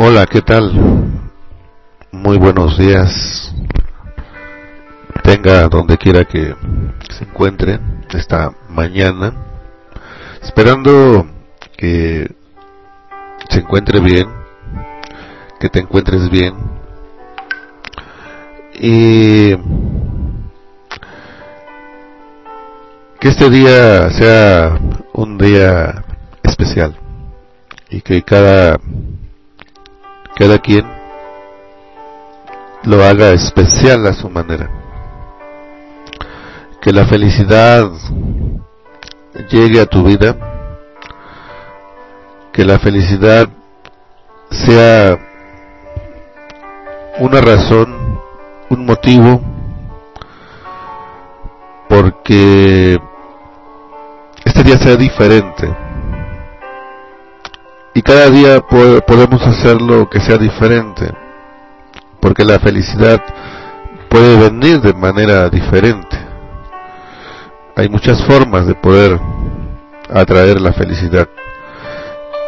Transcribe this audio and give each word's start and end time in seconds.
Hola, 0.00 0.26
¿qué 0.26 0.42
tal? 0.42 0.70
Muy 2.12 2.38
buenos 2.38 2.78
días. 2.78 3.52
Tenga 5.24 5.66
donde 5.66 5.98
quiera 5.98 6.24
que 6.24 6.54
se 7.10 7.24
encuentre 7.24 7.80
esta 8.14 8.52
mañana. 8.68 9.32
Esperando 10.40 11.26
que 11.76 12.32
se 13.50 13.58
encuentre 13.58 13.98
bien, 13.98 14.28
que 15.58 15.68
te 15.68 15.80
encuentres 15.80 16.30
bien. 16.30 16.54
Y 18.74 19.56
que 23.18 23.28
este 23.30 23.50
día 23.50 24.10
sea 24.10 24.78
un 25.12 25.36
día 25.38 26.04
especial 26.44 26.96
y 27.90 28.00
que 28.00 28.22
cada 28.22 28.78
cada 30.38 30.60
quien 30.60 30.86
lo 32.84 33.02
haga 33.04 33.30
especial 33.32 34.06
a 34.06 34.12
su 34.12 34.30
manera. 34.30 34.70
Que 36.80 36.92
la 36.92 37.06
felicidad 37.06 37.90
llegue 39.50 39.80
a 39.80 39.86
tu 39.86 40.04
vida, 40.04 40.36
que 42.52 42.64
la 42.64 42.78
felicidad 42.78 43.48
sea 44.50 45.18
una 47.18 47.40
razón, 47.40 48.20
un 48.70 48.86
motivo, 48.86 49.40
porque 51.88 52.96
este 54.44 54.62
día 54.62 54.78
sea 54.78 54.94
diferente 54.94 55.87
y 57.98 58.02
cada 58.02 58.30
día 58.30 58.60
podemos 58.60 59.44
hacerlo 59.44 60.08
que 60.08 60.20
sea 60.20 60.38
diferente, 60.38 61.12
porque 62.20 62.44
la 62.44 62.60
felicidad 62.60 63.20
puede 64.08 64.38
venir 64.48 64.80
de 64.80 64.94
manera 64.94 65.48
diferente. 65.50 66.16
Hay 67.74 67.88
muchas 67.88 68.24
formas 68.24 68.68
de 68.68 68.76
poder 68.76 69.18
atraer 70.14 70.60
la 70.60 70.72
felicidad 70.72 71.28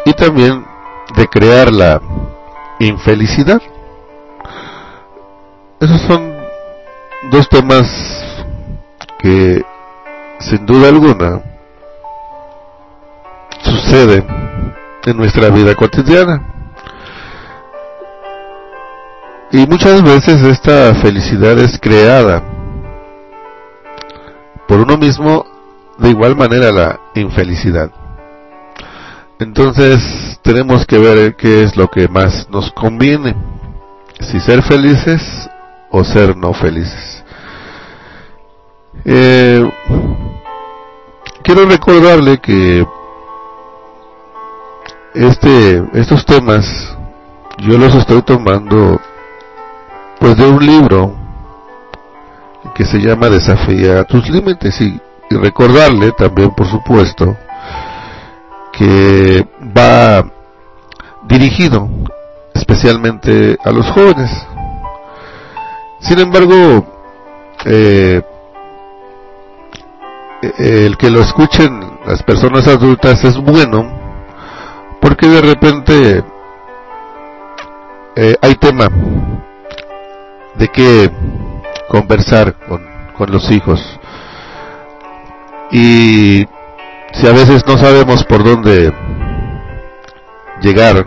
y 0.05 0.13
también 0.13 0.65
de 1.17 1.27
crear 1.27 1.69
la 1.69 1.99
infelicidad. 2.79 3.61
Esos 5.81 5.99
son 6.03 6.33
dos 7.29 7.49
temas 7.49 7.87
que 9.19 9.61
sin 10.39 10.65
duda 10.65 10.87
alguna 10.87 11.41
suceden 13.61 14.50
en 15.05 15.17
nuestra 15.17 15.49
vida 15.49 15.75
cotidiana. 15.75 16.47
Y 19.51 19.67
muchas 19.67 20.01
veces 20.01 20.41
esta 20.43 20.95
felicidad 20.95 21.59
es 21.59 21.77
creada 21.79 22.41
por 24.67 24.79
uno 24.79 24.97
mismo, 24.97 25.45
de 25.97 26.09
igual 26.09 26.35
manera 26.37 26.71
la 26.71 26.99
infelicidad. 27.15 27.91
Entonces 29.39 30.39
tenemos 30.41 30.85
que 30.85 30.97
ver 30.97 31.35
qué 31.35 31.63
es 31.63 31.75
lo 31.75 31.89
que 31.89 32.07
más 32.07 32.47
nos 32.49 32.71
conviene, 32.71 33.35
si 34.21 34.39
ser 34.39 34.63
felices 34.63 35.21
o 35.89 36.03
ser 36.03 36.37
no 36.37 36.53
felices. 36.53 37.23
Eh, 39.03 39.69
quiero 41.43 41.65
recordarle 41.65 42.37
que 42.37 42.85
este, 45.13 45.83
estos 45.93 46.25
temas 46.25 46.65
yo 47.59 47.77
los 47.77 47.93
estoy 47.95 48.21
tomando 48.21 48.99
pues 50.19 50.37
de 50.37 50.47
un 50.47 50.65
libro 50.65 51.15
que 52.75 52.85
se 52.85 52.99
llama 52.99 53.29
Desafía 53.29 54.03
tus 54.05 54.29
límites 54.29 54.79
y, 54.81 54.99
recordarle 55.29 56.11
también 56.11 56.51
por 56.51 56.67
supuesto 56.67 57.37
que 58.73 59.47
va 59.77 60.29
dirigido 61.23 61.87
especialmente 62.53 63.57
a 63.63 63.71
los 63.71 63.89
jóvenes. 63.91 64.29
Sin 66.01 66.19
embargo, 66.19 66.85
eh, 67.63 68.21
el 70.57 70.97
que 70.97 71.09
lo 71.09 71.21
escuchen 71.21 71.79
las 72.05 72.21
personas 72.23 72.67
adultas 72.67 73.23
es 73.23 73.37
bueno 73.37 74.00
porque 75.01 75.27
de 75.27 75.41
repente 75.41 76.23
eh, 78.15 78.35
hay 78.41 78.55
tema 78.55 78.87
de 80.55 80.67
qué 80.67 81.09
conversar 81.89 82.53
con, 82.67 82.85
con 83.17 83.31
los 83.31 83.49
hijos. 83.51 83.99
Y 85.71 86.45
si 87.13 87.27
a 87.27 87.31
veces 87.31 87.65
no 87.65 87.77
sabemos 87.77 88.23
por 88.25 88.43
dónde 88.43 88.93
llegar 90.61 91.05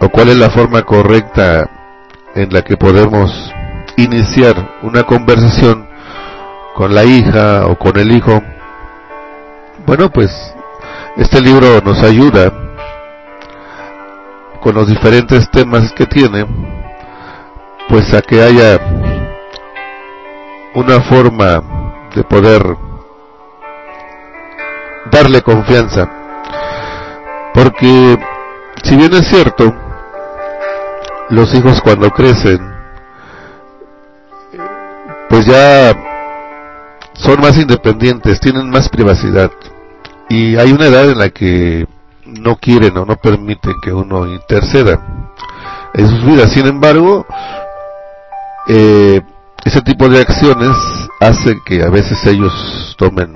o 0.00 0.08
cuál 0.08 0.28
es 0.28 0.36
la 0.36 0.50
forma 0.50 0.82
correcta 0.82 1.70
en 2.34 2.52
la 2.52 2.62
que 2.62 2.76
podemos 2.76 3.52
iniciar 3.96 4.78
una 4.82 5.04
conversación 5.04 5.88
con 6.74 6.94
la 6.94 7.04
hija 7.04 7.66
o 7.66 7.78
con 7.78 7.98
el 7.98 8.12
hijo, 8.12 8.42
bueno, 9.86 10.10
pues 10.10 10.30
este 11.16 11.40
libro 11.40 11.80
nos 11.84 12.02
ayuda 12.02 12.52
con 14.62 14.76
los 14.76 14.86
diferentes 14.86 15.50
temas 15.50 15.92
que 15.92 16.06
tiene, 16.06 16.46
pues 17.88 18.14
a 18.14 18.22
que 18.22 18.40
haya 18.40 18.78
una 20.74 21.00
forma 21.02 22.08
de 22.14 22.22
poder 22.22 22.62
darle 25.10 25.42
confianza. 25.42 26.08
Porque 27.52 28.16
si 28.84 28.96
bien 28.96 29.12
es 29.14 29.26
cierto, 29.26 29.74
los 31.30 31.52
hijos 31.54 31.80
cuando 31.82 32.08
crecen, 32.10 32.60
pues 35.28 35.44
ya 35.44 35.92
son 37.14 37.40
más 37.40 37.58
independientes, 37.58 38.40
tienen 38.40 38.70
más 38.70 38.88
privacidad. 38.88 39.50
Y 40.28 40.56
hay 40.56 40.72
una 40.72 40.86
edad 40.86 41.10
en 41.10 41.18
la 41.18 41.30
que 41.30 41.86
no 42.24 42.56
quieren 42.56 42.96
o 42.96 43.04
no 43.04 43.16
permiten 43.16 43.74
que 43.82 43.92
uno 43.92 44.26
interceda 44.26 45.00
en 45.94 46.08
sus 46.08 46.24
vidas. 46.24 46.52
Sin 46.52 46.66
embargo, 46.66 47.26
eh, 48.68 49.20
ese 49.64 49.80
tipo 49.82 50.08
de 50.08 50.20
acciones 50.20 50.76
hacen 51.20 51.60
que 51.64 51.82
a 51.82 51.88
veces 51.88 52.24
ellos 52.26 52.94
tomen 52.98 53.34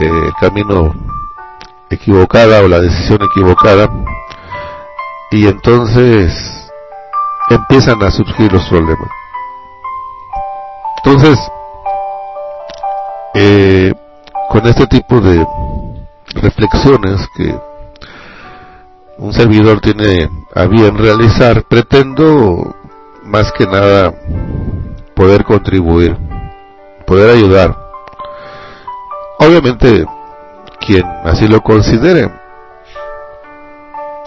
eh, 0.00 0.26
el 0.26 0.32
camino 0.40 0.94
equivocada 1.90 2.62
o 2.62 2.68
la 2.68 2.78
decisión 2.78 3.20
equivocada 3.22 3.90
y 5.30 5.46
entonces 5.46 6.70
empiezan 7.50 8.02
a 8.02 8.10
surgir 8.10 8.52
los 8.52 8.64
problemas. 8.68 9.08
Entonces, 11.04 11.38
eh, 13.34 13.94
con 14.50 14.66
este 14.66 14.86
tipo 14.86 15.20
de 15.20 15.46
reflexiones 16.40 17.26
que 17.36 17.54
un 19.18 19.32
servidor 19.32 19.80
tiene 19.80 20.28
a 20.54 20.66
bien 20.66 20.96
realizar, 20.96 21.64
pretendo 21.64 22.74
más 23.24 23.52
que 23.52 23.66
nada 23.66 24.14
poder 25.14 25.44
contribuir, 25.44 26.16
poder 27.06 27.36
ayudar. 27.36 27.76
Obviamente, 29.38 30.06
quien 30.80 31.04
así 31.24 31.46
lo 31.46 31.60
considere, 31.60 32.30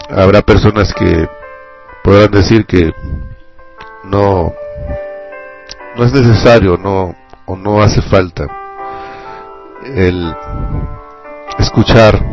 habrá 0.10 0.42
personas 0.42 0.94
que 0.94 1.28
podrán 2.04 2.32
decir 2.32 2.66
que 2.66 2.94
no 4.04 4.54
no 5.96 6.04
es 6.04 6.14
necesario, 6.14 6.78
no, 6.78 7.16
o 7.46 7.56
no 7.56 7.82
hace 7.82 8.02
falta 8.02 8.48
el 9.86 10.36
escuchar 11.60 12.24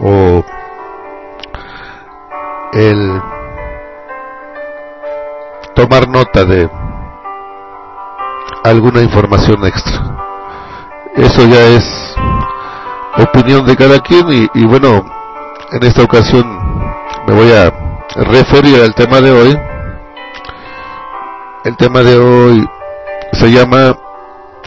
o 0.00 0.44
el 2.72 3.22
tomar 5.74 6.08
nota 6.08 6.44
de 6.44 6.68
alguna 8.64 9.02
información 9.02 9.64
extra. 9.66 10.16
Eso 11.14 11.46
ya 11.46 11.60
es 11.76 12.16
opinión 13.18 13.64
de 13.66 13.76
cada 13.76 14.00
quien 14.00 14.32
y, 14.32 14.48
y 14.54 14.66
bueno, 14.66 15.04
en 15.72 15.82
esta 15.84 16.02
ocasión 16.02 16.44
me 17.26 17.34
voy 17.34 17.52
a 17.52 17.72
referir 18.16 18.82
al 18.82 18.94
tema 18.94 19.20
de 19.20 19.30
hoy. 19.30 19.58
El 21.64 21.76
tema 21.76 22.00
de 22.00 22.18
hoy 22.18 22.68
se 23.32 23.50
llama 23.50 23.96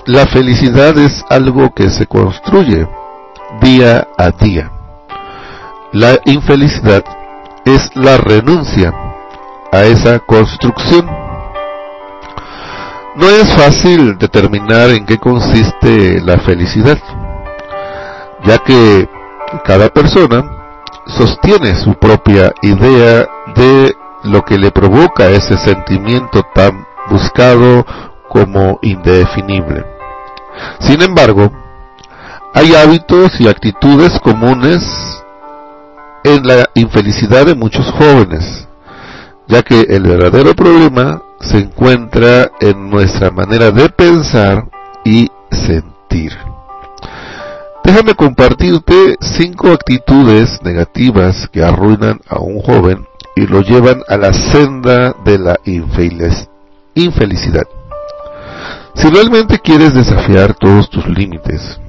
La 0.05 0.25
felicidad 0.27 0.97
es 0.97 1.23
algo 1.29 1.71
que 1.73 1.89
se 1.89 2.07
construye 2.07 2.87
día 3.67 4.07
a 4.17 4.31
día. 4.31 4.71
La 5.91 6.19
infelicidad 6.23 7.03
es 7.65 7.93
la 7.95 8.15
renuncia 8.15 8.93
a 9.73 9.83
esa 9.83 10.19
construcción. 10.19 11.05
No 13.17 13.27
es 13.27 13.53
fácil 13.53 14.17
determinar 14.17 14.89
en 14.91 15.05
qué 15.05 15.17
consiste 15.17 16.21
la 16.21 16.37
felicidad, 16.39 16.97
ya 18.45 18.57
que 18.59 19.09
cada 19.65 19.89
persona 19.89 20.49
sostiene 21.07 21.75
su 21.75 21.93
propia 21.95 22.53
idea 22.61 23.27
de 23.53 23.93
lo 24.23 24.45
que 24.45 24.57
le 24.57 24.71
provoca 24.71 25.27
ese 25.27 25.57
sentimiento 25.57 26.41
tan 26.55 26.85
buscado 27.09 27.85
como 28.29 28.79
indefinible. 28.81 29.85
Sin 30.79 31.01
embargo, 31.01 31.51
hay 32.57 32.73
hábitos 32.73 33.39
y 33.39 33.47
actitudes 33.47 34.19
comunes 34.19 34.81
en 36.23 36.47
la 36.47 36.67
infelicidad 36.73 37.45
de 37.45 37.53
muchos 37.53 37.85
jóvenes, 37.91 38.67
ya 39.47 39.61
que 39.61 39.81
el 39.81 40.01
verdadero 40.01 40.55
problema 40.55 41.21
se 41.39 41.59
encuentra 41.59 42.49
en 42.59 42.89
nuestra 42.89 43.29
manera 43.29 43.69
de 43.69 43.87
pensar 43.89 44.67
y 45.05 45.27
sentir. 45.51 46.35
Déjame 47.83 48.15
compartirte 48.15 49.17
cinco 49.21 49.71
actitudes 49.71 50.59
negativas 50.63 51.47
que 51.51 51.63
arruinan 51.63 52.19
a 52.27 52.39
un 52.39 52.59
joven 52.59 53.05
y 53.35 53.45
lo 53.45 53.61
llevan 53.61 54.01
a 54.07 54.17
la 54.17 54.33
senda 54.33 55.15
de 55.23 55.37
la 55.37 55.59
infelicidad. 55.63 57.67
Si 58.95 59.07
realmente 59.11 59.59
quieres 59.59 59.93
desafiar 59.93 60.55
todos 60.55 60.89
tus 60.89 61.07
límites, 61.07 61.79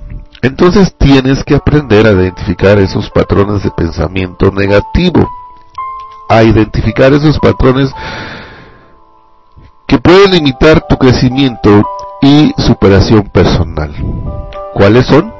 entonces 0.43 0.95
tienes 0.97 1.43
que 1.45 1.55
aprender 1.55 2.07
a 2.07 2.13
identificar 2.13 2.79
esos 2.79 3.11
patrones 3.11 3.63
de 3.63 3.71
pensamiento 3.71 4.51
negativo, 4.53 5.29
a 6.29 6.43
identificar 6.43 7.13
esos 7.13 7.39
patrones 7.39 7.91
que 9.87 9.99
pueden 9.99 10.33
limitar 10.33 10.87
tu 10.87 10.97
crecimiento 10.97 11.83
y 12.21 12.53
superación 12.59 13.25
personal. 13.31 13.95
¿Cuáles 14.75 15.07
son? 15.07 15.33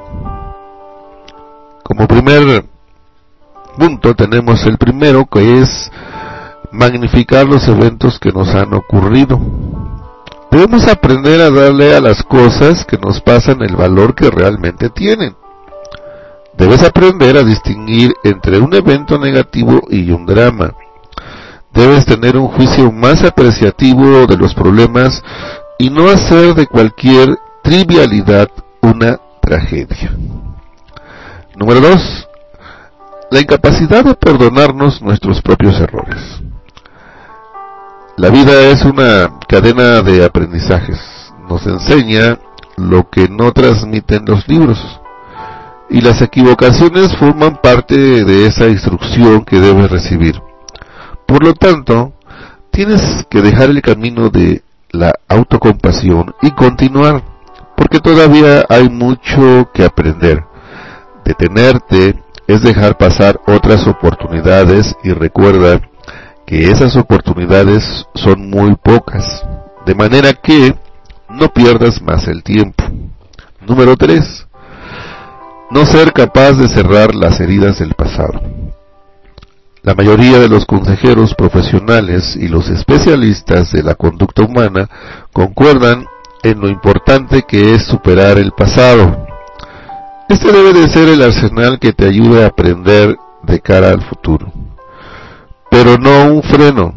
Como 1.83 2.07
primer 2.07 2.65
punto 3.77 4.13
tenemos 4.15 4.65
el 4.65 4.77
primero 4.77 5.25
que 5.25 5.59
es 5.59 5.91
magnificar 6.71 7.47
los 7.47 7.67
eventos 7.67 8.19
que 8.19 8.31
nos 8.31 8.53
han 8.53 8.73
ocurrido. 8.73 9.39
Debemos 10.51 10.87
aprender 10.87 11.41
a 11.41 11.51
darle 11.51 11.95
a 11.95 12.01
las 12.01 12.23
cosas 12.23 12.85
que 12.85 12.97
nos 12.97 13.21
pasan 13.21 13.61
el 13.61 13.75
valor 13.75 14.15
que 14.15 14.31
realmente 14.31 14.89
tienen. 14.89 15.35
Debes 16.57 16.83
aprender 16.83 17.37
a 17.37 17.43
distinguir 17.43 18.13
entre 18.23 18.59
un 18.59 18.73
evento 18.73 19.17
negativo 19.17 19.81
y 19.89 20.11
un 20.11 20.25
drama. 20.25 20.73
Debes 21.71 22.05
tener 22.05 22.35
un 22.35 22.47
juicio 22.47 22.91
más 22.91 23.23
apreciativo 23.23 24.25
de 24.25 24.37
los 24.37 24.53
problemas 24.55 25.23
y 25.77 25.89
no 25.89 26.09
hacer 26.09 26.55
de 26.55 26.67
cualquier 26.67 27.37
trivialidad 27.63 28.49
una 28.81 29.19
tragedia. 29.41 30.11
Número 31.55 31.79
2. 31.79 32.27
La 33.31 33.39
incapacidad 33.39 34.03
de 34.03 34.15
perdonarnos 34.15 35.01
nuestros 35.01 35.41
propios 35.41 35.79
errores. 35.79 36.41
La 38.19 38.29
vida 38.29 38.63
es 38.69 38.83
una 38.83 39.39
cadena 39.47 40.01
de 40.01 40.25
aprendizajes. 40.25 40.99
Nos 41.47 41.65
enseña 41.65 42.37
lo 42.75 43.09
que 43.09 43.29
no 43.29 43.53
transmiten 43.53 44.25
los 44.25 44.45
libros. 44.45 44.77
Y 45.89 46.01
las 46.01 46.21
equivocaciones 46.21 47.15
forman 47.15 47.61
parte 47.63 48.25
de 48.25 48.45
esa 48.45 48.67
instrucción 48.67 49.45
que 49.45 49.61
debes 49.61 49.89
recibir. 49.89 50.41
Por 51.25 51.45
lo 51.45 51.53
tanto, 51.53 52.11
tienes 52.71 53.01
que 53.29 53.41
dejar 53.41 53.69
el 53.69 53.81
camino 53.81 54.29
de 54.29 54.63
la 54.91 55.13
autocompasión 55.29 56.35
y 56.41 56.51
continuar, 56.51 57.23
porque 57.77 58.01
todavía 58.01 58.65
hay 58.67 58.89
mucho 58.89 59.71
que 59.73 59.85
aprender. 59.85 60.43
Detenerte 61.23 62.21
es 62.47 62.63
dejar 62.63 62.97
pasar 62.97 63.39
otras 63.47 63.87
oportunidades 63.87 64.93
y 65.05 65.13
recuerda 65.13 65.79
que 66.49 66.71
esas 66.71 66.95
oportunidades 66.95 68.07
son 68.15 68.49
muy 68.49 68.75
pocas, 68.75 69.45
de 69.85 69.93
manera 69.93 70.33
que 70.33 70.73
no 71.29 71.53
pierdas 71.53 72.01
más 72.01 72.27
el 72.27 72.41
tiempo. 72.41 72.83
Número 73.67 73.95
3. 73.95 74.47
No 75.69 75.85
ser 75.85 76.11
capaz 76.11 76.53
de 76.53 76.67
cerrar 76.67 77.13
las 77.13 77.39
heridas 77.39 77.77
del 77.77 77.93
pasado. 77.93 78.41
La 79.83 79.93
mayoría 79.93 80.39
de 80.39 80.49
los 80.49 80.65
consejeros 80.65 81.35
profesionales 81.35 82.35
y 82.35 82.47
los 82.47 82.67
especialistas 82.69 83.71
de 83.71 83.83
la 83.83 83.93
conducta 83.93 84.41
humana 84.41 84.89
concuerdan 85.31 86.07
en 86.41 86.61
lo 86.61 86.67
importante 86.67 87.43
que 87.43 87.75
es 87.75 87.85
superar 87.85 88.39
el 88.39 88.53
pasado, 88.53 89.27
este 90.27 90.51
debe 90.51 90.73
de 90.73 90.87
ser 90.87 91.09
el 91.09 91.21
arsenal 91.21 91.77
que 91.77 91.93
te 91.93 92.05
ayude 92.05 92.43
a 92.43 92.47
aprender 92.47 93.15
de 93.43 93.59
cara 93.59 93.89
al 93.89 94.01
futuro. 94.01 94.51
Pero 95.69 95.97
no 95.97 96.33
un 96.33 96.43
freno. 96.43 96.93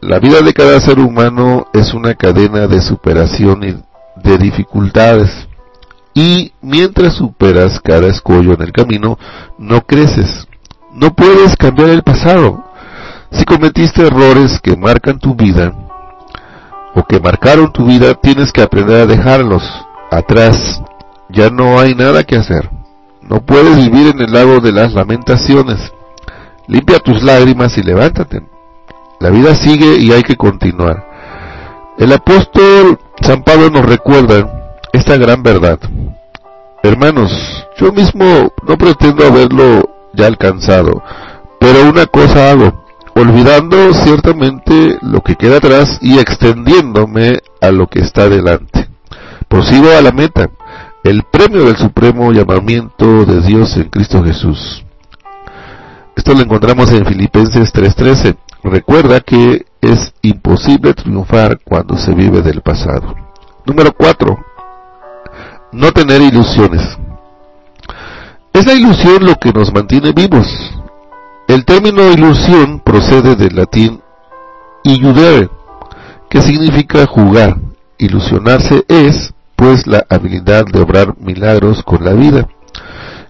La 0.00 0.18
vida 0.18 0.40
de 0.40 0.52
cada 0.52 0.78
ser 0.80 0.98
humano 0.98 1.66
es 1.72 1.94
una 1.94 2.14
cadena 2.14 2.66
de 2.66 2.80
superación 2.80 3.64
y 3.64 3.76
de 4.22 4.38
dificultades. 4.38 5.48
Y 6.14 6.52
mientras 6.62 7.14
superas 7.14 7.80
cada 7.80 8.08
escollo 8.08 8.54
en 8.54 8.62
el 8.62 8.72
camino, 8.72 9.18
no 9.58 9.82
creces. 9.82 10.46
No 10.92 11.14
puedes 11.14 11.56
cambiar 11.56 11.90
el 11.90 12.02
pasado. 12.02 12.64
Si 13.30 13.44
cometiste 13.44 14.06
errores 14.06 14.60
que 14.62 14.76
marcan 14.76 15.18
tu 15.18 15.34
vida, 15.34 15.72
o 16.94 17.02
que 17.04 17.20
marcaron 17.20 17.72
tu 17.72 17.84
vida, 17.84 18.14
tienes 18.14 18.52
que 18.52 18.62
aprender 18.62 19.02
a 19.02 19.06
dejarlos 19.06 19.62
atrás 20.10 20.80
ya 21.28 21.50
no 21.50 21.78
hay 21.78 21.94
nada 21.94 22.24
que 22.24 22.36
hacer. 22.36 22.70
No 23.22 23.40
puedes 23.40 23.76
vivir 23.76 24.14
en 24.14 24.20
el 24.20 24.32
lago 24.32 24.60
de 24.60 24.72
las 24.72 24.92
lamentaciones. 24.92 25.92
Limpia 26.68 26.98
tus 26.98 27.22
lágrimas 27.22 27.76
y 27.78 27.82
levántate. 27.82 28.42
La 29.20 29.30
vida 29.30 29.54
sigue 29.54 29.96
y 29.98 30.12
hay 30.12 30.22
que 30.22 30.36
continuar. 30.36 31.06
El 31.98 32.12
apóstol 32.12 32.98
San 33.20 33.42
Pablo 33.42 33.70
nos 33.70 33.86
recuerda 33.86 34.74
esta 34.92 35.16
gran 35.16 35.42
verdad. 35.42 35.78
Hermanos, 36.82 37.32
yo 37.78 37.92
mismo 37.92 38.52
no 38.66 38.76
pretendo 38.76 39.26
haberlo 39.26 39.88
ya 40.12 40.26
alcanzado, 40.26 41.02
pero 41.58 41.88
una 41.88 42.06
cosa 42.06 42.50
hago, 42.50 42.84
olvidando 43.14 43.92
ciertamente 43.94 44.98
lo 45.02 45.20
que 45.22 45.36
queda 45.36 45.56
atrás 45.56 45.98
y 46.00 46.18
extendiéndome 46.18 47.40
a 47.60 47.70
lo 47.70 47.86
que 47.86 48.00
está 48.00 48.28
delante. 48.28 48.88
Prosigo 49.48 49.90
a 49.96 50.02
la 50.02 50.12
meta 50.12 50.50
el 51.04 51.22
premio 51.22 51.64
del 51.64 51.76
supremo 51.76 52.32
llamamiento 52.32 53.24
de 53.24 53.40
Dios 53.40 53.76
en 53.76 53.84
Cristo 53.84 54.24
Jesús. 54.24 54.85
Esto 56.16 56.32
lo 56.32 56.40
encontramos 56.40 56.90
en 56.92 57.04
Filipenses 57.04 57.72
3:13. 57.72 58.36
Recuerda 58.64 59.20
que 59.20 59.66
es 59.82 60.14
imposible 60.22 60.94
triunfar 60.94 61.60
cuando 61.62 61.96
se 61.98 62.14
vive 62.14 62.40
del 62.40 62.62
pasado. 62.62 63.14
Número 63.66 63.92
4. 63.92 64.36
No 65.72 65.92
tener 65.92 66.22
ilusiones. 66.22 66.82
Es 68.52 68.66
la 68.66 68.72
ilusión 68.72 69.26
lo 69.26 69.34
que 69.34 69.52
nos 69.52 69.72
mantiene 69.74 70.12
vivos. 70.12 70.48
El 71.46 71.64
término 71.66 72.10
ilusión 72.10 72.80
procede 72.80 73.36
del 73.36 73.54
latín 73.54 74.00
illudere, 74.84 75.50
que 76.30 76.40
significa 76.40 77.06
jugar. 77.06 77.58
Ilusionarse 77.98 78.84
es 78.88 79.34
pues 79.54 79.86
la 79.86 80.04
habilidad 80.08 80.64
de 80.64 80.80
obrar 80.80 81.14
milagros 81.18 81.82
con 81.82 82.04
la 82.04 82.14
vida. 82.14 82.48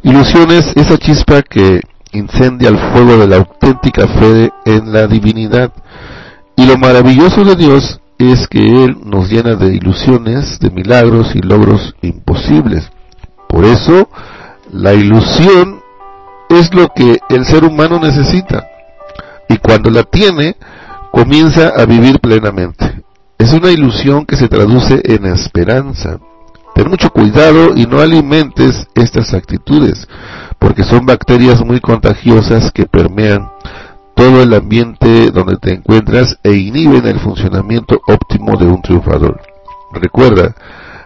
Ilusión 0.03 0.53
es 0.53 0.73
esa 0.77 0.97
chispa 0.99 1.43
que 1.43 1.81
incendia 2.13 2.69
el 2.69 2.79
fuego 2.79 3.19
de 3.19 3.27
la 3.27 3.37
auténtica 3.37 4.07
fe 4.07 4.53
en 4.65 4.93
la 4.93 5.07
divinidad. 5.07 5.73
Y 6.57 6.67
lo 6.67 6.79
maravilloso 6.79 7.45
de 7.45 7.57
Dios 7.57 8.01
es 8.19 8.47
que 8.49 8.85
Él 8.85 8.99
nos 9.05 9.31
llena 9.31 9.57
de 9.57 9.75
ilusiones, 9.75 10.59
de 10.59 10.71
milagros 10.71 11.35
y 11.35 11.41
logros 11.41 11.95
imposibles. 12.03 12.91
Por 13.49 13.65
eso, 13.65 14.09
la 14.73 14.95
ilusión 14.95 15.81
es 16.49 16.73
lo 16.75 16.89
que 16.95 17.19
el 17.29 17.45
ser 17.45 17.65
humano 17.65 17.99
necesita. 18.01 18.67
Y 19.49 19.59
cuando 19.59 19.91
la 19.91 20.03
tiene, 20.03 20.57
comienza 21.13 21.69
a 21.69 21.85
vivir 21.85 22.19
plenamente. 22.21 23.03
Es 23.39 23.53
una 23.53 23.71
ilusión 23.71 24.25
que 24.25 24.37
se 24.37 24.49
traduce 24.49 25.01
en 25.05 25.27
esperanza. 25.27 26.19
Ten 26.75 26.89
mucho 26.91 27.11
cuidado 27.11 27.75
y 27.75 27.87
no 27.87 28.01
alimentes 28.01 28.87
estas 28.95 29.33
actitudes, 29.35 30.07
porque 30.67 30.83
son 30.83 31.07
bacterias 31.07 31.65
muy 31.65 31.79
contagiosas 31.79 32.73
que 32.73 32.87
permean 32.87 33.53
todo 34.17 34.43
el 34.43 34.53
ambiente 34.53 35.31
donde 35.31 35.59
te 35.59 35.75
encuentras 35.75 36.41
e 36.43 36.55
inhiben 36.55 37.07
el 37.07 37.21
funcionamiento 37.21 38.01
óptimo 38.09 38.57
de 38.57 38.67
un 38.67 38.83
triunfador. 38.83 39.41
Recuerda, 39.93 40.57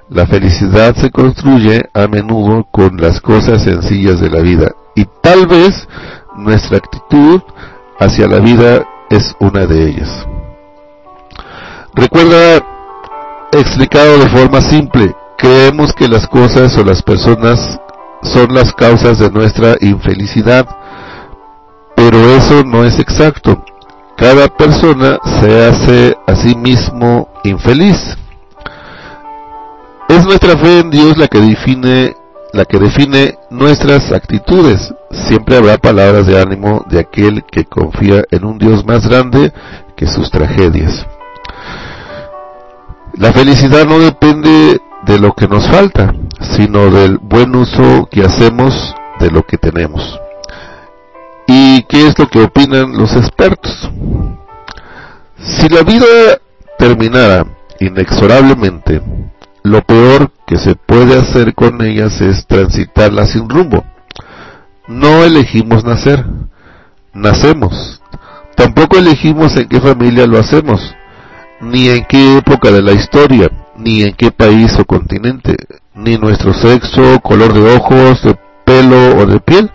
la 0.09 0.27
felicidad 0.27 0.97
se 0.97 1.11
construye 1.11 1.83
a 1.93 2.07
menudo 2.07 2.69
con 2.71 2.97
las 2.97 3.21
cosas 3.21 3.63
sencillas 3.65 4.19
de 4.19 4.31
la 4.31 4.41
vida 4.41 4.73
y 4.95 5.05
tal 5.21 5.47
vez 5.47 5.87
nuestra 6.39 6.79
actitud 6.79 7.43
hacia 7.99 8.29
la 8.29 8.39
vida 8.39 8.83
es 9.11 9.37
una 9.41 9.67
de 9.67 9.91
ellas. 9.91 10.27
Recuerda, 11.95 12.65
explicado 13.53 14.21
de 14.21 14.31
forma 14.31 14.63
simple, 14.63 15.15
creemos 15.37 15.93
que 15.93 16.09
las 16.09 16.27
cosas 16.29 16.75
o 16.79 16.83
las 16.83 17.03
personas 17.03 17.79
son 18.23 18.55
las 18.55 18.73
causas 18.73 19.19
de 19.19 19.31
nuestra 19.31 19.77
infelicidad, 19.81 20.67
pero 21.95 22.19
eso 22.37 22.65
no 22.65 22.85
es 22.85 22.99
exacto. 22.99 23.65
Cada 24.17 24.49
persona 24.49 25.19
se 25.41 25.65
hace 25.65 26.17
a 26.27 26.35
sí 26.37 26.55
mismo 26.55 27.29
infeliz. 27.45 28.17
Es 30.09 30.25
nuestra 30.25 30.57
fe 30.59 30.81
en 30.81 30.91
Dios 30.91 31.17
la 31.17 31.29
que 31.29 31.41
define 31.41 32.17
la 32.53 32.65
que 32.65 32.79
define 32.79 33.39
nuestras 33.51 34.11
actitudes. 34.13 34.93
Siempre 35.29 35.57
habrá 35.57 35.79
palabras 35.79 36.27
de 36.27 36.41
ánimo 36.41 36.85
de 36.91 37.01
aquel 37.01 37.45
que 37.45 37.65
confía 37.65 38.25
en 38.31 38.45
un 38.45 38.59
Dios 38.59 38.85
más 38.85 39.09
grande 39.09 39.53
que 39.97 40.07
sus 40.07 40.31
tragedias. 40.31 41.07
La 43.15 43.33
felicidad 43.33 43.87
no 43.87 43.99
depende 43.99 44.81
de 45.07 45.19
lo 45.19 45.33
que 45.33 45.49
nos 45.49 45.67
falta, 45.69 46.15
sino 46.57 46.91
del 46.91 47.19
buen 47.19 47.55
uso 47.55 48.09
que 48.11 48.23
hacemos 48.23 48.95
de 49.19 49.31
lo 49.31 49.45
que 49.45 49.57
tenemos. 49.59 50.19
¿Y 51.47 51.83
qué 51.85 52.07
es 52.07 52.19
lo 52.19 52.29
que 52.29 52.43
opinan 52.43 52.97
los 52.97 53.15
expertos? 53.17 53.91
Si 55.37 55.69
la 55.69 55.83
vida 55.83 56.07
terminara 56.79 57.45
inexorablemente, 57.81 59.03
lo 59.63 59.83
peor 59.83 60.31
que 60.47 60.59
se 60.59 60.75
puede 60.75 61.19
hacer 61.19 61.55
con 61.55 61.83
ellas 61.83 62.21
es 62.21 62.47
transitarla 62.47 63.25
sin 63.27 63.49
rumbo. 63.49 63.85
No 64.87 65.25
elegimos 65.25 65.85
nacer, 65.85 66.25
nacemos. 67.13 68.01
Tampoco 68.57 68.99
elegimos 68.99 69.57
en 69.57 69.69
qué 69.69 69.81
familia 69.81 70.27
lo 70.27 70.39
hacemos, 70.39 70.95
ni 71.61 71.89
en 71.89 72.05
qué 72.09 72.39
época 72.39 72.71
de 72.71 72.83
la 72.83 72.93
historia, 72.93 73.51
ni 73.81 74.03
en 74.03 74.15
qué 74.15 74.31
país 74.31 74.79
o 74.79 74.85
continente, 74.85 75.57
ni 75.95 76.17
nuestro 76.17 76.53
sexo, 76.55 77.21
color 77.21 77.53
de 77.53 77.77
ojos, 77.77 78.23
de 78.23 78.37
pelo 78.65 79.17
o 79.19 79.27
de 79.27 79.41
piel, 79.41 79.71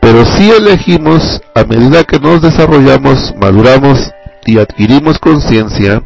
pero 0.00 0.24
sí 0.24 0.50
elegimos 0.50 1.40
a 1.54 1.64
medida 1.64 2.04
que 2.04 2.18
nos 2.18 2.40
desarrollamos, 2.40 3.34
maduramos 3.40 4.10
y 4.46 4.58
adquirimos 4.58 5.18
conciencia, 5.18 6.02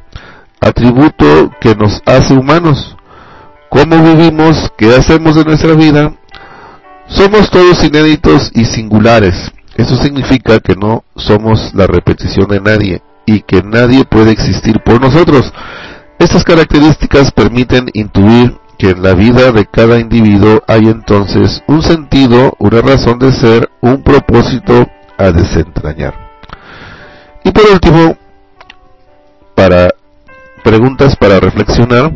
atributo 0.60 1.50
que 1.60 1.74
nos 1.74 2.02
hace 2.06 2.34
humanos. 2.34 2.96
Cómo 3.68 4.02
vivimos, 4.02 4.70
qué 4.76 4.94
hacemos 4.94 5.34
de 5.36 5.44
nuestra 5.44 5.74
vida, 5.74 6.12
somos 7.08 7.50
todos 7.50 7.84
inéditos 7.84 8.50
y 8.54 8.64
singulares. 8.64 9.34
Eso 9.76 9.96
significa 9.96 10.60
que 10.60 10.74
no 10.74 11.04
somos 11.16 11.72
la 11.74 11.86
repetición 11.86 12.48
de 12.48 12.60
nadie 12.60 13.02
y 13.26 13.40
que 13.40 13.62
nadie 13.62 14.04
puede 14.04 14.30
existir 14.30 14.80
por 14.80 15.00
nosotros. 15.00 15.52
Estas 16.18 16.44
características 16.44 17.32
permiten 17.32 17.86
intuir 17.92 18.56
que 18.78 18.90
en 18.90 19.02
la 19.02 19.14
vida 19.14 19.52
de 19.52 19.66
cada 19.66 19.98
individuo 19.98 20.62
hay 20.66 20.88
entonces 20.88 21.62
un 21.66 21.82
sentido, 21.82 22.54
una 22.58 22.80
razón 22.80 23.18
de 23.18 23.32
ser, 23.32 23.70
un 23.80 24.02
propósito 24.02 24.86
a 25.18 25.30
desentrañar. 25.30 26.14
Y 27.44 27.50
por 27.50 27.64
último, 27.70 28.16
para 29.54 29.90
preguntas 30.62 31.14
para 31.16 31.40
reflexionar, 31.40 32.10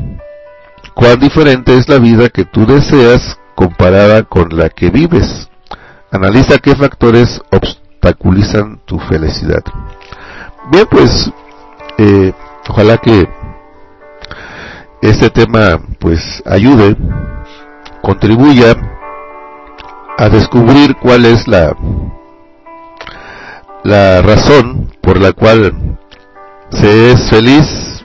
¿cuán 0.95 1.21
diferente 1.21 1.76
es 1.76 1.88
la 1.88 1.99
vida 1.99 2.28
que 2.28 2.45
tú 2.45 2.67
deseas 2.67 3.38
comparada 3.55 4.23
con 4.23 4.57
la 4.57 4.71
que 4.71 4.90
vives? 4.90 5.49
Analiza 6.11 6.59
qué 6.59 6.75
factores 6.75 7.40
obstaculizan 7.50 8.81
tu 8.87 8.99
felicidad. 9.00 9.62
Bien, 10.71 10.87
pues 10.90 11.31
eh, 11.99 12.33
ojalá 12.69 12.97
que 12.99 13.28
este 15.02 15.31
tema 15.31 15.81
pues 15.99 16.43
ayude, 16.45 16.97
contribuya 18.02 18.76
a 20.17 20.28
descubrir 20.28 20.97
cuál 20.97 21.26
es 21.26 21.47
la 21.47 21.76
la 23.85 24.21
razón 24.23 24.90
por 25.00 25.21
la 25.21 25.33
cual 25.33 25.99
se 26.71 27.12
es 27.12 27.31
feliz 27.31 28.05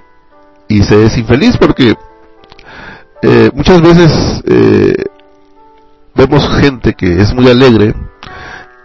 y 0.67 0.83
se 0.83 1.05
es 1.05 1.17
infeliz 1.17 1.57
porque 1.57 1.95
eh, 3.21 3.49
muchas 3.53 3.81
veces 3.81 4.43
eh, 4.45 4.95
vemos 6.15 6.47
gente 6.59 6.93
que 6.93 7.21
es 7.21 7.33
muy 7.33 7.49
alegre 7.49 7.93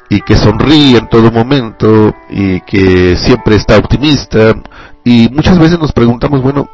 y 0.09 0.21
que 0.23 0.37
sonríe 0.37 0.99
en 0.99 1.09
todo 1.09 1.31
momento 1.31 2.15
y 2.31 2.61
que 2.63 3.17
siempre 3.17 3.57
está 3.57 3.77
optimista 3.77 4.55
y 5.05 5.29
muchas 5.31 5.59
veces 5.59 5.79
nos 5.79 5.93
preguntamos, 5.93 6.43
bueno, 6.43 6.69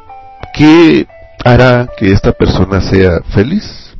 ¿qué 0.53 1.07
hará 1.45 1.87
que 1.97 2.11
esta 2.11 2.33
persona 2.33 2.81
sea 2.81 3.21
feliz? 3.33 3.95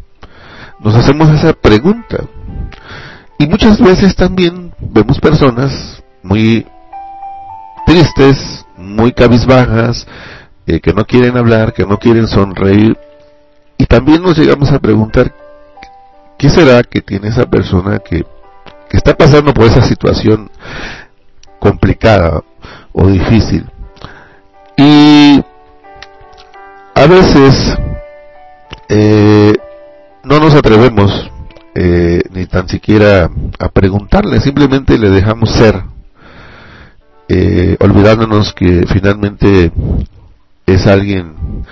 Nos 0.79 0.95
hacemos 0.95 1.29
esa 1.29 1.53
pregunta. 1.53 2.25
Y 3.39 3.47
muchas 3.47 3.79
veces 3.79 4.15
también 4.15 4.73
vemos 4.79 5.19
personas 5.19 6.03
muy 6.21 6.65
tristes, 7.85 8.65
muy 8.75 9.13
cabizbajas, 9.13 10.05
eh, 10.67 10.81
que 10.81 10.93
no 10.93 11.05
quieren 11.05 11.37
hablar, 11.37 11.73
que 11.73 11.85
no 11.85 11.97
quieren 11.97 12.27
sonreír. 12.27 12.97
Y 13.77 13.85
también 13.85 14.21
nos 14.21 14.37
llegamos 14.37 14.71
a 14.71 14.79
preguntar, 14.79 15.33
¿qué 16.37 16.49
será 16.49 16.83
que 16.83 17.01
tiene 17.01 17.29
esa 17.29 17.45
persona 17.45 17.99
que 17.99 18.25
que 18.89 18.97
está 18.97 19.15
pasando 19.15 19.53
por 19.53 19.65
esa 19.65 19.81
situación 19.81 20.49
complicada 21.59 22.43
o 22.93 23.07
difícil. 23.07 23.69
Y 24.77 25.43
a 26.95 27.07
veces 27.07 27.77
eh, 28.89 29.53
no 30.23 30.39
nos 30.39 30.55
atrevemos 30.55 31.29
eh, 31.75 32.23
ni 32.31 32.45
tan 32.45 32.67
siquiera 32.69 33.29
a 33.59 33.69
preguntarle, 33.69 34.39
simplemente 34.39 34.97
le 34.97 35.09
dejamos 35.09 35.51
ser, 35.51 35.83
eh, 37.27 37.75
olvidándonos 37.79 38.53
que 38.53 38.85
finalmente 38.87 39.71
es 40.65 40.87
alguien, 40.87 41.65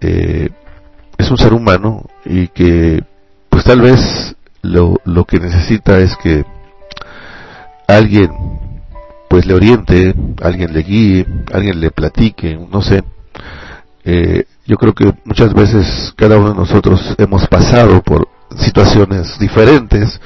es 0.00 1.30
un 1.30 1.38
ser 1.38 1.52
humano 1.52 2.06
y 2.24 2.48
que 2.48 3.04
pues 3.48 3.64
tal 3.64 3.80
vez 3.80 4.34
lo, 4.62 4.96
lo 5.04 5.24
que 5.24 5.38
necesita 5.38 5.98
es 5.98 6.16
que 6.16 6.44
alguien 7.86 8.30
pues 9.28 9.46
le 9.46 9.54
oriente, 9.54 10.14
alguien 10.42 10.72
le 10.72 10.82
guíe, 10.82 11.26
alguien 11.52 11.80
le 11.80 11.90
platique, 11.90 12.58
no 12.70 12.82
sé. 12.82 13.02
Eh, 14.04 14.44
yo 14.66 14.76
creo 14.76 14.94
que 14.94 15.12
muchas 15.24 15.52
veces 15.54 16.12
cada 16.16 16.38
uno 16.38 16.50
de 16.50 16.56
nosotros 16.56 17.14
hemos 17.18 17.46
pasado 17.48 18.02
por 18.02 18.28
situaciones 18.56 19.38
diferentes 19.38 20.20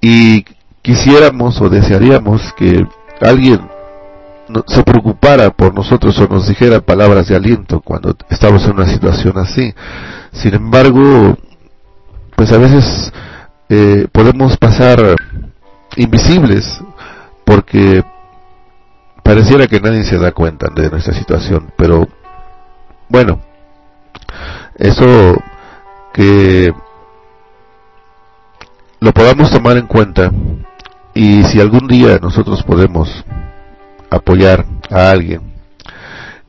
y 0.00 0.44
quisiéramos 0.82 1.60
o 1.60 1.68
desearíamos 1.68 2.52
que 2.54 2.86
alguien 3.20 3.60
se 4.66 4.82
preocupara 4.82 5.50
por 5.50 5.74
nosotros 5.74 6.18
o 6.18 6.26
nos 6.28 6.48
dijera 6.48 6.80
palabras 6.80 7.28
de 7.28 7.36
aliento 7.36 7.80
cuando 7.80 8.16
estamos 8.30 8.64
en 8.64 8.72
una 8.72 8.86
situación 8.86 9.36
así. 9.38 9.74
Sin 10.32 10.54
embargo, 10.54 11.36
pues 12.36 12.52
a 12.52 12.58
veces 12.58 13.12
eh, 13.68 14.06
podemos 14.12 14.56
pasar 14.56 15.16
invisibles 15.96 16.80
porque 17.44 18.02
pareciera 19.22 19.66
que 19.66 19.80
nadie 19.80 20.04
se 20.04 20.18
da 20.18 20.32
cuenta 20.32 20.68
de 20.74 20.90
nuestra 20.90 21.12
situación, 21.14 21.70
pero 21.76 22.08
bueno, 23.08 23.40
eso 24.76 25.36
que 26.12 26.72
lo 29.00 29.12
podamos 29.12 29.50
tomar 29.50 29.76
en 29.76 29.86
cuenta 29.86 30.30
y 31.14 31.42
si 31.44 31.60
algún 31.60 31.86
día 31.86 32.18
nosotros 32.20 32.62
podemos 32.62 33.24
apoyar 34.10 34.64
a 34.90 35.10
alguien, 35.10 35.42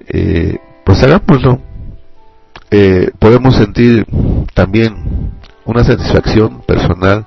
eh, 0.08 0.58
pues 0.84 1.04
hagámoslo. 1.04 1.60
Eh, 2.72 3.10
podemos 3.18 3.56
sentir 3.56 4.06
también 4.54 5.32
una 5.66 5.84
satisfacción 5.84 6.62
personal 6.62 7.26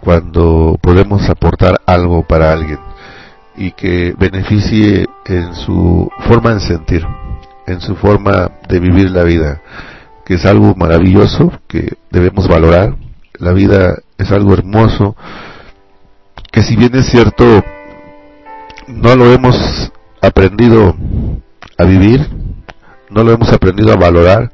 cuando 0.00 0.78
podemos 0.80 1.28
aportar 1.28 1.80
algo 1.86 2.22
para 2.22 2.52
alguien 2.52 2.78
y 3.56 3.72
que 3.72 4.14
beneficie 4.16 5.06
en 5.26 5.54
su 5.54 6.08
forma 6.26 6.54
de 6.54 6.60
sentir, 6.60 7.04
en 7.70 7.80
su 7.80 7.96
forma 7.96 8.50
de 8.68 8.80
vivir 8.80 9.10
la 9.10 9.22
vida, 9.22 9.62
que 10.24 10.34
es 10.34 10.44
algo 10.44 10.74
maravilloso 10.74 11.52
que 11.68 11.96
debemos 12.10 12.48
valorar. 12.48 12.96
La 13.38 13.52
vida 13.52 13.96
es 14.18 14.30
algo 14.32 14.54
hermoso 14.54 15.16
que 16.50 16.62
si 16.62 16.76
bien 16.76 16.94
es 16.96 17.06
cierto 17.06 17.64
no 18.88 19.14
lo 19.14 19.32
hemos 19.32 19.92
aprendido 20.20 20.96
a 21.78 21.84
vivir, 21.84 22.28
no 23.08 23.22
lo 23.22 23.32
hemos 23.32 23.52
aprendido 23.52 23.92
a 23.92 23.96
valorar, 23.96 24.50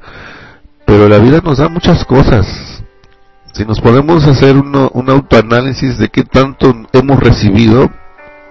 pero 0.85 1.09
la 1.09 1.17
vida 1.17 1.41
nos 1.43 1.57
da 1.57 1.67
muchas 1.67 2.05
cosas. 2.05 2.45
Si 3.53 3.65
nos 3.65 3.81
podemos 3.81 4.25
hacer 4.27 4.55
un 4.55 5.09
autoanálisis 5.09 5.97
de 5.97 6.09
qué 6.09 6.23
tanto 6.23 6.73
hemos 6.93 7.19
recibido 7.19 7.89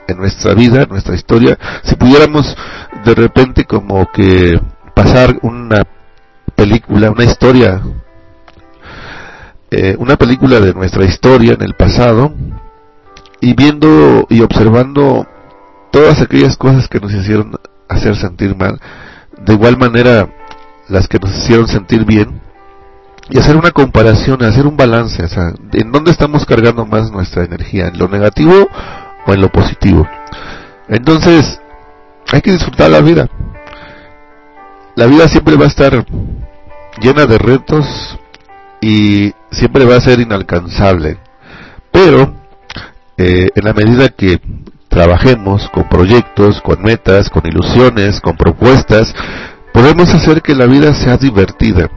en 0.09 0.19
nuestra 0.19 0.55
vida, 0.55 0.83
en 0.83 0.89
nuestra 0.89 1.15
historia, 1.15 1.57
si 1.85 1.95
pudiéramos 1.95 2.57
de 3.05 3.15
repente 3.15 3.65
como 3.65 4.11
que 4.13 4.61
pasar 4.95 5.39
una 5.43 5.83
película, 6.55 7.11
una 7.11 7.25
historia, 7.25 7.83
eh, 9.71 9.95
una 9.99 10.17
película 10.17 10.61
de 10.61 10.73
nuestra 10.73 11.05
historia 11.05 11.55
en 11.55 11.63
el 11.63 11.75
pasado, 11.75 12.33
y 13.41 13.55
viendo 13.55 14.27
y 14.31 14.41
observando 14.41 15.27
todas 15.91 16.21
aquellas 16.21 16.57
cosas 16.57 16.89
que 16.89 17.01
nos 17.01 17.13
hicieron 17.13 17.53
hacer 17.89 18.17
sentir 18.17 18.57
mal, 18.57 18.81
de 19.39 19.53
igual 19.53 19.77
manera 19.77 20.29
las 20.89 21.09
que 21.09 21.19
nos 21.19 21.37
hicieron 21.37 21.69
sentir 21.69 22.05
bien, 22.05 22.41
y 23.29 23.39
hacer 23.39 23.57
una 23.57 23.73
comparación, 23.73 24.43
hacer 24.45 24.67
un 24.67 24.77
balance, 24.77 25.23
o 25.23 25.29
sea, 25.29 25.53
en 25.73 25.93
dónde 25.93 26.13
estamos 26.13 26.47
cargando 26.47 26.87
más 26.87 27.11
nuestra 27.11 27.45
energía, 27.45 27.89
en 27.89 27.99
lo 27.99 28.09
negativo 28.09 28.69
o 29.27 29.35
en 29.35 29.41
lo 29.41 29.51
positivo. 29.51 30.07
Entonces, 30.89 31.61
hay 32.33 32.41
que 32.41 32.53
disfrutar 32.53 32.91
la 32.91 33.01
vida. 33.01 33.29
La 34.95 35.07
vida 35.07 35.29
siempre 35.29 35.57
va 35.57 35.65
a 35.65 35.69
estar 35.69 36.05
llena 37.01 37.27
de 37.27 37.39
retos 37.39 38.19
y 38.81 39.33
siempre 39.51 39.85
va 39.85 39.97
a 39.97 40.01
ser 40.01 40.21
inalcanzable. 40.21 41.19
Pero, 41.91 42.35
eh, 43.17 43.49
en 43.55 43.65
la 43.65 43.73
medida 43.73 44.09
que 44.09 44.41
trabajemos 44.89 45.69
con 45.71 45.89
proyectos, 45.89 46.61
con 46.63 46.83
metas, 46.83 47.29
con 47.29 47.47
ilusiones, 47.47 48.21
con 48.21 48.37
propuestas, 48.37 49.15
podemos 49.73 50.13
hacer 50.15 50.41
que 50.41 50.55
la 50.55 50.67
vida 50.67 50.95
sea 50.95 51.17
divertida 51.19 51.91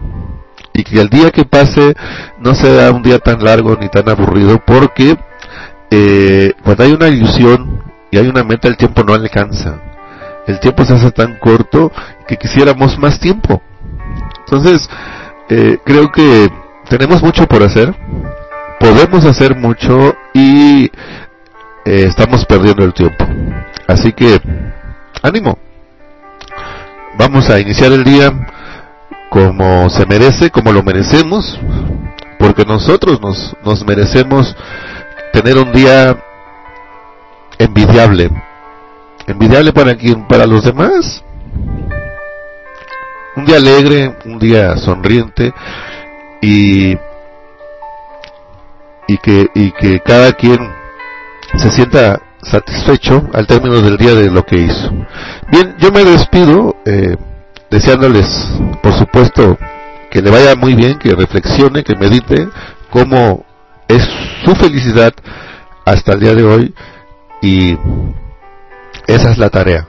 y 0.73 0.83
que 0.83 0.99
el 0.99 1.09
día 1.09 1.31
que 1.31 1.45
pase 1.45 1.95
no 2.39 2.53
sea 2.53 2.91
un 2.91 3.01
día 3.01 3.19
tan 3.19 3.43
largo 3.43 3.77
ni 3.79 3.87
tan 3.89 4.07
aburrido 4.09 4.61
porque 4.65 5.17
eh, 5.89 6.53
cuando 6.63 6.83
hay 6.83 6.91
una 6.91 7.07
ilusión 7.07 7.81
y 8.11 8.17
hay 8.17 8.27
una 8.27 8.43
meta 8.43 8.67
el 8.67 8.77
tiempo 8.77 9.03
no 9.03 9.13
alcanza 9.13 9.88
el 10.49 10.59
tiempo 10.59 10.83
se 10.83 10.93
hace 10.93 11.11
tan 11.11 11.37
corto 11.37 11.91
que 12.27 12.37
quisiéramos 12.37 12.97
más 12.97 13.19
tiempo. 13.19 13.61
Entonces 14.39 14.89
eh, 15.49 15.77
creo 15.85 16.11
que 16.11 16.49
tenemos 16.89 17.21
mucho 17.21 17.47
por 17.47 17.63
hacer 17.63 17.95
podemos 18.79 19.25
hacer 19.25 19.55
mucho 19.55 20.15
y 20.33 20.85
eh, 20.85 20.91
estamos 21.85 22.45
perdiendo 22.45 22.83
el 22.83 22.93
tiempo. 22.93 23.25
Así 23.87 24.13
que 24.13 24.41
ánimo. 25.21 25.57
Vamos 27.17 27.49
a 27.49 27.59
iniciar 27.59 27.91
el 27.91 28.03
día 28.03 28.31
como 29.29 29.89
se 29.89 30.05
merece, 30.05 30.49
como 30.49 30.71
lo 30.71 30.81
merecemos, 30.81 31.59
porque 32.39 32.65
nosotros 32.65 33.19
nos, 33.21 33.55
nos 33.63 33.85
merecemos 33.85 34.55
tener 35.33 35.57
un 35.57 35.71
día 35.73 36.17
envidiable. 37.57 38.31
¿Envidiable 39.29 39.71
para 39.71 39.95
quién? 39.95 40.27
Para 40.27 40.47
los 40.47 40.63
demás. 40.63 41.23
Un 43.35 43.45
día 43.45 43.57
alegre, 43.57 44.17
un 44.25 44.39
día 44.39 44.75
sonriente 44.77 45.53
y, 46.41 46.97
y, 49.07 49.17
que, 49.21 49.47
y 49.53 49.71
que 49.73 49.99
cada 49.99 50.33
quien 50.33 50.57
se 51.57 51.69
sienta 51.69 52.19
satisfecho 52.41 53.29
al 53.33 53.45
término 53.45 53.81
del 53.81 53.97
día 53.97 54.15
de 54.15 54.31
lo 54.31 54.43
que 54.43 54.57
hizo. 54.57 54.91
Bien, 55.51 55.75
yo 55.77 55.91
me 55.91 56.03
despido 56.03 56.75
eh, 56.85 57.15
deseándoles, 57.69 58.25
por 58.81 58.93
supuesto, 58.93 59.59
que 60.09 60.23
le 60.23 60.31
vaya 60.31 60.55
muy 60.55 60.73
bien, 60.73 60.97
que 60.97 61.13
reflexione, 61.13 61.83
que 61.83 61.95
medite 61.95 62.49
cómo 62.89 63.45
es 63.87 64.03
su 64.43 64.55
felicidad 64.55 65.13
hasta 65.85 66.13
el 66.13 66.19
día 66.19 66.33
de 66.33 66.43
hoy 66.43 66.73
y 67.43 67.77
esa 69.09 69.31
es 69.31 69.37
la 69.37 69.49
tarea. 69.49 69.85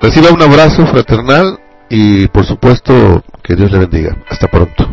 Reciba 0.00 0.30
un 0.30 0.40
abrazo 0.40 0.86
fraternal 0.86 1.58
y 1.88 2.28
por 2.28 2.44
supuesto 2.44 3.24
que 3.42 3.56
Dios 3.56 3.72
le 3.72 3.78
bendiga. 3.78 4.16
Hasta 4.28 4.46
pronto. 4.48 4.88